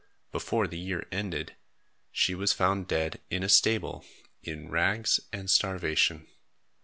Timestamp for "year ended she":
0.79-2.33